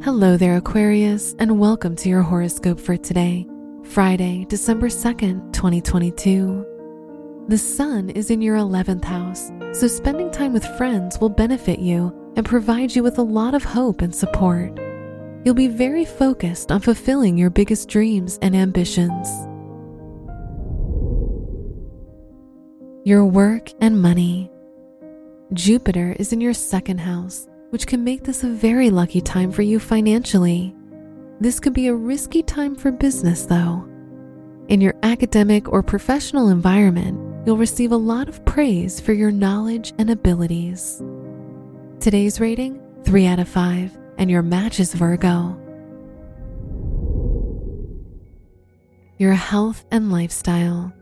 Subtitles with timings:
[0.00, 3.48] Hello there, Aquarius, and welcome to your horoscope for today,
[3.82, 7.44] Friday, December 2nd, 2022.
[7.48, 12.14] The sun is in your 11th house, so spending time with friends will benefit you
[12.36, 14.78] and provide you with a lot of hope and support.
[15.44, 19.28] You'll be very focused on fulfilling your biggest dreams and ambitions.
[23.04, 24.48] Your work and money.
[25.54, 29.62] Jupiter is in your second house, which can make this a very lucky time for
[29.62, 30.74] you financially.
[31.40, 33.88] This could be a risky time for business, though.
[34.68, 39.92] In your academic or professional environment, you'll receive a lot of praise for your knowledge
[39.98, 41.00] and abilities.
[42.00, 45.56] Today's rating 3 out of 5, and your match is Virgo.
[49.18, 50.92] Your health and lifestyle.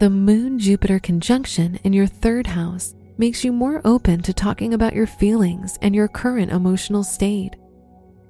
[0.00, 4.94] The Moon Jupiter conjunction in your third house makes you more open to talking about
[4.94, 7.56] your feelings and your current emotional state.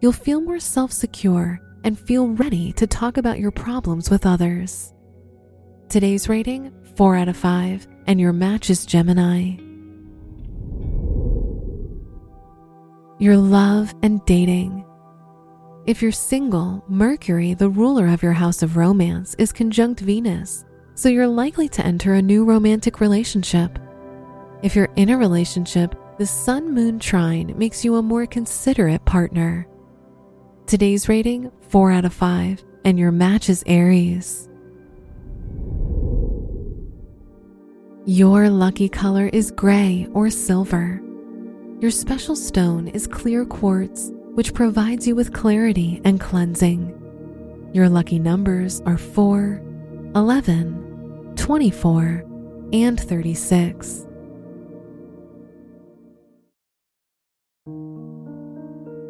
[0.01, 4.93] You'll feel more self secure and feel ready to talk about your problems with others.
[5.89, 9.57] Today's rating 4 out of 5, and your match is Gemini.
[13.19, 14.85] Your love and dating.
[15.87, 21.09] If you're single, Mercury, the ruler of your house of romance, is conjunct Venus, so
[21.09, 23.79] you're likely to enter a new romantic relationship.
[24.63, 29.69] If you're in a relationship, the Sun Moon trine makes you a more considerate partner.
[30.67, 34.49] Today's rating 4 out of 5, and your match is Aries.
[38.07, 41.03] Your lucky color is gray or silver.
[41.81, 46.95] Your special stone is clear quartz, which provides you with clarity and cleansing.
[47.75, 49.61] Your lucky numbers are 4,
[50.15, 52.25] 11, 24,
[52.73, 54.06] and 36.